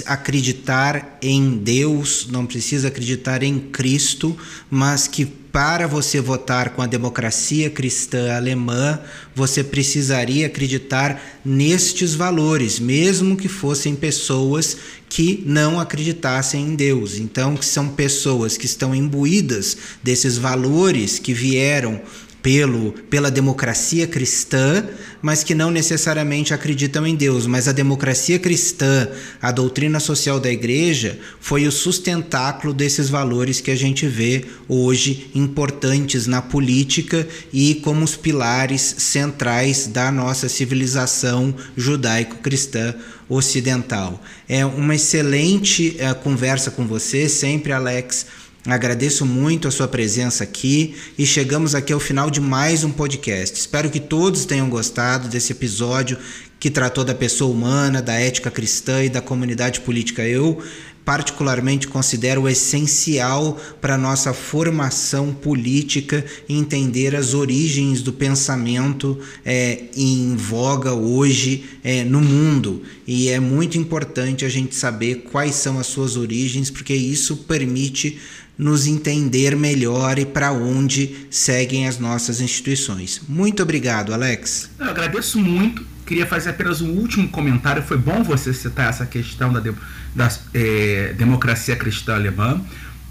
acreditar 0.06 1.18
em 1.22 1.56
Deus, 1.56 2.28
não 2.30 2.44
precisa 2.44 2.88
acreditar 2.88 3.42
em 3.42 3.58
Cristo, 3.58 4.36
mas 4.70 5.06
que 5.06 5.24
para 5.24 5.86
você 5.86 6.20
votar 6.20 6.70
com 6.70 6.82
a 6.82 6.86
democracia 6.86 7.68
cristã 7.68 8.36
alemã, 8.36 9.00
você 9.34 9.64
precisaria 9.64 10.46
acreditar 10.46 11.40
nestes 11.44 12.14
valores, 12.14 12.78
mesmo 12.78 13.36
que 13.36 13.48
fossem 13.48 13.96
pessoas 13.96 14.76
que 15.08 15.42
não 15.44 15.80
acreditassem 15.80 16.68
em 16.68 16.76
Deus. 16.76 17.18
Então, 17.18 17.56
que 17.56 17.64
são 17.64 17.88
pessoas 17.88 18.56
que 18.56 18.66
estão 18.66 18.94
imbuídas 18.94 19.76
desses 20.02 20.38
valores 20.38 21.18
que 21.18 21.34
vieram 21.34 22.00
pelo, 22.42 22.92
pela 22.92 23.30
democracia 23.30 24.06
cristã, 24.06 24.84
mas 25.20 25.44
que 25.44 25.54
não 25.54 25.70
necessariamente 25.70 26.54
acreditam 26.54 27.06
em 27.06 27.14
Deus. 27.14 27.46
Mas 27.46 27.68
a 27.68 27.72
democracia 27.72 28.38
cristã, 28.38 29.08
a 29.40 29.50
doutrina 29.50 30.00
social 30.00 30.40
da 30.40 30.50
igreja, 30.50 31.18
foi 31.40 31.66
o 31.66 31.72
sustentáculo 31.72 32.72
desses 32.72 33.10
valores 33.10 33.60
que 33.60 33.70
a 33.70 33.76
gente 33.76 34.06
vê 34.06 34.44
hoje 34.68 35.30
importantes 35.34 36.26
na 36.26 36.40
política 36.40 37.26
e 37.52 37.76
como 37.76 38.04
os 38.04 38.16
pilares 38.16 38.94
centrais 38.98 39.86
da 39.86 40.10
nossa 40.10 40.48
civilização 40.48 41.54
judaico-cristã 41.76 42.94
ocidental. 43.28 44.20
É 44.48 44.66
uma 44.66 44.96
excelente 44.96 45.96
uh, 46.00 46.14
conversa 46.16 46.70
com 46.70 46.86
você, 46.86 47.28
sempre, 47.28 47.72
Alex 47.72 48.26
Agradeço 48.66 49.24
muito 49.24 49.66
a 49.66 49.70
sua 49.70 49.88
presença 49.88 50.44
aqui 50.44 50.94
e 51.16 51.24
chegamos 51.24 51.74
aqui 51.74 51.94
ao 51.94 52.00
final 52.00 52.30
de 52.30 52.42
mais 52.42 52.84
um 52.84 52.90
podcast. 52.90 53.58
Espero 53.58 53.88
que 53.88 53.98
todos 53.98 54.44
tenham 54.44 54.68
gostado 54.68 55.28
desse 55.28 55.52
episódio 55.52 56.18
que 56.58 56.68
tratou 56.68 57.02
da 57.02 57.14
pessoa 57.14 57.50
humana, 57.50 58.02
da 58.02 58.12
ética 58.12 58.50
cristã 58.50 59.02
e 59.02 59.08
da 59.08 59.22
comunidade 59.22 59.80
política. 59.80 60.28
Eu, 60.28 60.62
particularmente, 61.06 61.88
considero 61.88 62.46
essencial 62.46 63.58
para 63.80 63.94
a 63.94 63.98
nossa 63.98 64.34
formação 64.34 65.32
política 65.32 66.22
entender 66.46 67.16
as 67.16 67.32
origens 67.32 68.02
do 68.02 68.12
pensamento 68.12 69.18
é, 69.42 69.84
em 69.96 70.36
voga 70.36 70.92
hoje 70.92 71.64
é, 71.82 72.04
no 72.04 72.20
mundo. 72.20 72.82
E 73.06 73.30
é 73.30 73.40
muito 73.40 73.78
importante 73.78 74.44
a 74.44 74.50
gente 74.50 74.74
saber 74.74 75.22
quais 75.32 75.54
são 75.54 75.78
as 75.78 75.86
suas 75.86 76.14
origens, 76.14 76.68
porque 76.70 76.92
isso 76.92 77.38
permite 77.38 78.18
nos 78.60 78.86
entender 78.86 79.56
melhor 79.56 80.18
e 80.18 80.26
para 80.26 80.52
onde 80.52 81.26
seguem 81.30 81.88
as 81.88 81.98
nossas 81.98 82.42
instituições. 82.42 83.22
Muito 83.26 83.62
obrigado, 83.62 84.12
Alex. 84.12 84.70
Eu 84.78 84.90
agradeço 84.90 85.38
muito. 85.38 85.82
Queria 86.04 86.26
fazer 86.26 86.50
apenas 86.50 86.82
um 86.82 86.90
último 86.90 87.28
comentário. 87.28 87.82
Foi 87.82 87.96
bom 87.96 88.22
você 88.22 88.52
citar 88.52 88.90
essa 88.90 89.06
questão 89.06 89.50
da, 89.50 89.60
de, 89.60 89.72
da 90.14 90.30
é, 90.52 91.14
democracia 91.16 91.74
cristã 91.74 92.14
alemã, 92.14 92.60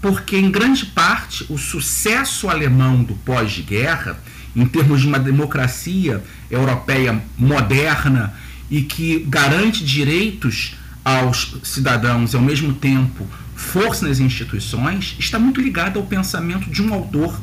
porque 0.00 0.36
em 0.36 0.52
grande 0.52 0.86
parte 0.86 1.44
o 1.50 1.58
sucesso 1.58 2.48
alemão 2.48 3.02
do 3.02 3.16
pós-guerra, 3.16 4.20
em 4.54 4.64
termos 4.66 5.00
de 5.00 5.08
uma 5.08 5.18
democracia 5.18 6.22
europeia 6.48 7.20
moderna 7.36 8.32
e 8.70 8.82
que 8.82 9.24
garante 9.28 9.84
direitos 9.84 10.76
aos 11.04 11.56
cidadãos 11.64 12.34
e 12.34 12.36
ao 12.36 12.42
mesmo 12.42 12.72
tempo 12.74 13.26
força 13.60 14.08
nas 14.08 14.18
instituições 14.18 15.14
está 15.18 15.38
muito 15.38 15.60
ligada 15.60 15.98
ao 15.98 16.06
pensamento 16.06 16.68
de 16.70 16.82
um 16.82 16.92
autor 16.92 17.38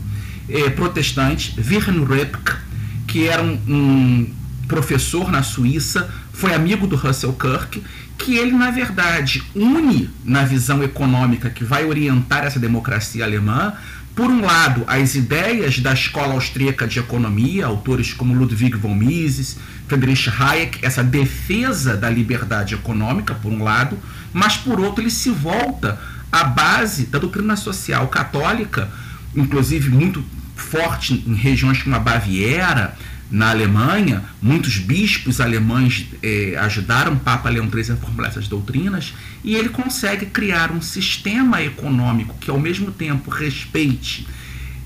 eh, 0.49 0.69
protestante, 0.71 1.55
Wilhelm 1.57 2.03
Röpke, 2.03 2.53
que 3.07 3.27
era 3.27 3.41
um, 3.41 3.53
um, 3.67 4.33
professor 4.67 5.31
na 5.31 5.43
Suíça, 5.43 6.09
foi 6.33 6.53
amigo 6.53 6.87
do 6.87 6.95
Russell 6.95 7.33
Kirk, 7.33 7.81
que 8.17 8.35
ele, 8.35 8.51
na 8.51 8.71
verdade, 8.71 9.43
une 9.55 10.09
na 10.25 10.43
visão 10.43 10.83
econômica 10.83 11.49
que 11.49 11.63
vai 11.63 11.85
orientar 11.85 12.43
essa 12.45 12.59
democracia 12.59 13.23
alemã, 13.23 13.73
por 14.13 14.31
um 14.31 14.41
lado, 14.41 14.83
as 14.87 15.13
ideias 15.13 15.79
da 15.79 15.93
escola 15.93 16.33
austríaca 16.33 16.87
de 16.87 16.97
economia, 16.97 17.67
autores 17.67 18.11
como 18.11 18.33
Ludwig 18.33 18.75
von 18.75 18.95
Mises, 18.95 19.57
Friedrich 19.87 20.27
Hayek, 20.27 20.79
essa 20.81 21.03
defesa 21.03 21.95
da 21.95 22.09
liberdade 22.09 22.73
econômica, 22.73 23.35
por 23.35 23.53
um 23.53 23.63
lado, 23.63 23.97
mas 24.37 24.55
por 24.55 24.79
outro, 24.79 25.01
ele 25.01 25.09
se 25.09 25.31
volta 25.31 25.99
à 26.31 26.43
base 26.43 27.07
da 27.07 27.17
doutrina 27.17 27.55
social 27.55 28.07
católica, 28.07 28.87
inclusive 29.35 29.89
muito 29.89 30.23
forte 30.55 31.23
em 31.25 31.33
regiões 31.33 31.81
como 31.81 31.95
a 31.95 31.99
Baviera, 31.99 32.95
na 33.31 33.49
Alemanha, 33.49 34.23
muitos 34.39 34.77
bispos 34.77 35.41
alemães 35.41 36.05
eh, 36.21 36.55
ajudaram 36.59 37.13
o 37.13 37.19
Papa 37.19 37.49
Leão 37.49 37.67
XIII 37.67 37.93
a 37.93 37.97
formular 37.97 38.27
essas 38.27 38.47
doutrinas, 38.47 39.11
e 39.43 39.55
ele 39.55 39.69
consegue 39.69 40.27
criar 40.27 40.71
um 40.71 40.83
sistema 40.83 41.63
econômico 41.63 42.37
que, 42.39 42.51
ao 42.51 42.59
mesmo 42.59 42.91
tempo, 42.91 43.31
respeite 43.31 44.27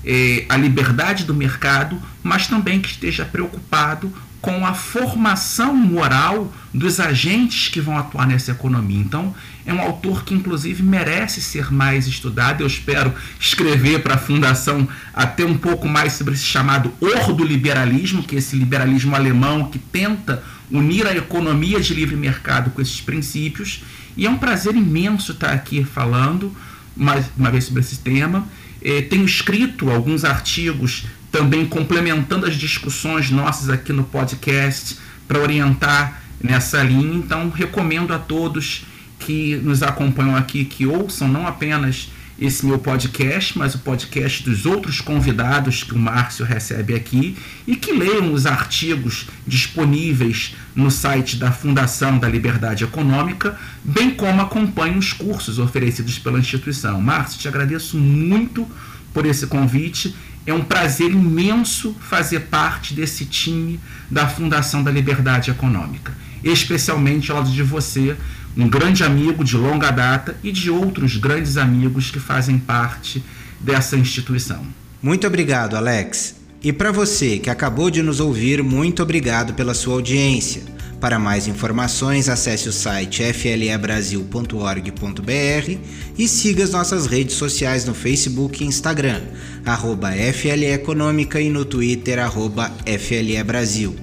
eh, 0.02 0.46
a 0.48 0.56
liberdade 0.56 1.24
do 1.24 1.34
mercado, 1.34 2.00
mas 2.22 2.46
também 2.46 2.80
que 2.80 2.88
esteja 2.88 3.26
preocupado 3.26 4.10
com 4.42 4.66
a 4.66 4.74
formação 4.74 5.72
moral 5.72 6.52
dos 6.74 6.98
agentes 6.98 7.68
que 7.68 7.80
vão 7.80 7.96
atuar 7.96 8.26
nessa 8.26 8.50
economia. 8.50 8.98
Então, 8.98 9.32
é 9.64 9.72
um 9.72 9.80
autor 9.80 10.24
que, 10.24 10.34
inclusive, 10.34 10.82
merece 10.82 11.40
ser 11.40 11.72
mais 11.72 12.08
estudado. 12.08 12.62
Eu 12.62 12.66
espero 12.66 13.14
escrever 13.38 14.02
para 14.02 14.16
a 14.16 14.18
Fundação 14.18 14.86
até 15.14 15.44
um 15.44 15.56
pouco 15.56 15.86
mais 15.86 16.14
sobre 16.14 16.34
esse 16.34 16.44
chamado 16.44 16.92
ordoliberalismo, 17.00 18.24
que 18.24 18.34
é 18.34 18.38
esse 18.40 18.56
liberalismo 18.56 19.14
alemão 19.14 19.70
que 19.70 19.78
tenta 19.78 20.42
unir 20.68 21.06
a 21.06 21.16
economia 21.16 21.80
de 21.80 21.94
livre 21.94 22.16
mercado 22.16 22.70
com 22.70 22.82
esses 22.82 23.00
princípios. 23.00 23.84
E 24.16 24.26
é 24.26 24.30
um 24.30 24.38
prazer 24.38 24.74
imenso 24.74 25.30
estar 25.30 25.52
aqui 25.52 25.84
falando 25.84 26.52
mais 26.96 27.26
uma 27.38 27.50
vez 27.50 27.64
sobre 27.64 27.80
esse 27.80 27.98
tema. 27.98 28.48
Eh, 28.82 29.02
tenho 29.02 29.24
escrito 29.24 29.88
alguns 29.88 30.24
artigos 30.24 31.04
também 31.32 31.66
complementando 31.66 32.46
as 32.46 32.54
discussões 32.54 33.30
nossas 33.30 33.70
aqui 33.70 33.92
no 33.92 34.04
podcast 34.04 34.98
para 35.26 35.40
orientar 35.40 36.22
nessa 36.42 36.82
linha. 36.82 37.16
Então, 37.16 37.48
recomendo 37.48 38.12
a 38.12 38.18
todos 38.18 38.84
que 39.18 39.56
nos 39.56 39.82
acompanham 39.82 40.36
aqui 40.36 40.64
que 40.64 40.84
ouçam 40.84 41.26
não 41.26 41.46
apenas 41.46 42.10
esse 42.38 42.66
meu 42.66 42.78
podcast, 42.78 43.56
mas 43.56 43.74
o 43.74 43.78
podcast 43.78 44.42
dos 44.42 44.66
outros 44.66 45.00
convidados 45.00 45.84
que 45.84 45.94
o 45.94 45.98
Márcio 45.98 46.44
recebe 46.44 46.94
aqui 46.94 47.36
e 47.66 47.76
que 47.76 47.92
leiam 47.92 48.32
os 48.32 48.46
artigos 48.46 49.26
disponíveis 49.46 50.54
no 50.74 50.90
site 50.90 51.36
da 51.36 51.52
Fundação 51.52 52.18
da 52.18 52.28
Liberdade 52.28 52.84
Econômica, 52.84 53.56
bem 53.84 54.10
como 54.10 54.42
acompanhem 54.42 54.98
os 54.98 55.12
cursos 55.12 55.58
oferecidos 55.58 56.18
pela 56.18 56.38
instituição. 56.38 57.00
Márcio, 57.00 57.38
te 57.38 57.48
agradeço 57.48 57.96
muito 57.96 58.66
por 59.14 59.24
esse 59.24 59.46
convite 59.46 60.14
é 60.46 60.52
um 60.52 60.62
prazer 60.62 61.10
imenso 61.10 61.94
fazer 62.00 62.40
parte 62.40 62.94
desse 62.94 63.24
time 63.24 63.78
da 64.10 64.26
Fundação 64.26 64.82
da 64.82 64.90
Liberdade 64.90 65.50
Econômica, 65.50 66.12
especialmente 66.42 67.30
ao 67.30 67.38
lado 67.38 67.50
de 67.50 67.62
você, 67.62 68.16
um 68.56 68.68
grande 68.68 69.02
amigo 69.04 69.44
de 69.44 69.56
longa 69.56 69.90
data 69.90 70.36
e 70.42 70.52
de 70.52 70.70
outros 70.70 71.16
grandes 71.16 71.56
amigos 71.56 72.10
que 72.10 72.18
fazem 72.18 72.58
parte 72.58 73.22
dessa 73.60 73.96
instituição. 73.96 74.66
Muito 75.02 75.26
obrigado, 75.26 75.76
Alex. 75.76 76.36
E 76.62 76.72
para 76.72 76.92
você 76.92 77.38
que 77.38 77.50
acabou 77.50 77.90
de 77.90 78.02
nos 78.02 78.20
ouvir, 78.20 78.62
muito 78.62 79.02
obrigado 79.02 79.54
pela 79.54 79.74
sua 79.74 79.94
audiência. 79.94 80.62
Para 81.02 81.18
mais 81.18 81.46
informações, 81.48 82.28
acesse 82.28 82.68
o 82.68 82.72
site 82.72 83.24
flebrasil.org.br 83.32 85.78
e 86.16 86.28
siga 86.28 86.62
as 86.62 86.70
nossas 86.70 87.06
redes 87.06 87.34
sociais 87.34 87.84
no 87.84 87.92
Facebook 87.92 88.62
e 88.62 88.66
Instagram, 88.68 89.20
arroba 89.66 90.12
FLE 90.12 90.66
Econômica 90.66 91.40
e 91.40 91.50
no 91.50 91.64
Twitter, 91.64 92.20
arroba 92.20 92.70
FLE 93.00 93.42
Brasil. 93.42 93.96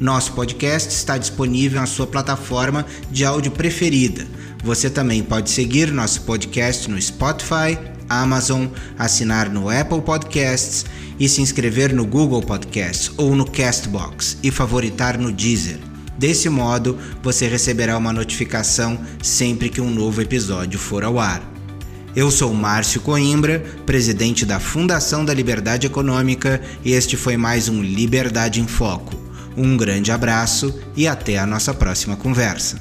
Nosso 0.00 0.32
podcast 0.32 0.88
está 0.88 1.18
disponível 1.18 1.78
na 1.78 1.86
sua 1.86 2.06
plataforma 2.06 2.86
de 3.10 3.26
áudio 3.26 3.52
preferida. 3.52 4.26
Você 4.64 4.88
também 4.88 5.22
pode 5.22 5.50
seguir 5.50 5.92
nosso 5.92 6.22
podcast 6.22 6.90
no 6.90 6.98
Spotify, 6.98 7.78
Amazon, 8.08 8.68
assinar 8.98 9.50
no 9.50 9.68
Apple 9.68 10.00
Podcasts 10.00 10.86
e 11.20 11.28
se 11.28 11.42
inscrever 11.42 11.92
no 11.92 12.06
Google 12.06 12.40
Podcasts 12.40 13.12
ou 13.18 13.36
no 13.36 13.44
Castbox 13.44 14.38
e 14.42 14.50
favoritar 14.50 15.18
no 15.18 15.30
Deezer. 15.30 15.95
Desse 16.18 16.48
modo, 16.48 16.98
você 17.22 17.46
receberá 17.46 17.96
uma 17.96 18.12
notificação 18.12 18.98
sempre 19.22 19.68
que 19.68 19.80
um 19.80 19.90
novo 19.90 20.22
episódio 20.22 20.78
for 20.78 21.04
ao 21.04 21.18
ar. 21.18 21.42
Eu 22.14 22.30
sou 22.30 22.54
Márcio 22.54 23.02
Coimbra, 23.02 23.62
presidente 23.84 24.46
da 24.46 24.58
Fundação 24.58 25.22
da 25.22 25.34
Liberdade 25.34 25.86
Econômica, 25.86 26.62
e 26.82 26.92
este 26.92 27.14
foi 27.14 27.36
mais 27.36 27.68
um 27.68 27.82
Liberdade 27.82 28.60
em 28.60 28.66
Foco. 28.66 29.14
Um 29.54 29.76
grande 29.76 30.10
abraço 30.10 30.74
e 30.96 31.06
até 31.06 31.38
a 31.38 31.46
nossa 31.46 31.74
próxima 31.74 32.16
conversa. 32.16 32.80